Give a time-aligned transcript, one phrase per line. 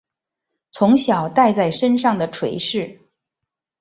[0.71, 3.01] 从小带在身上的垂饰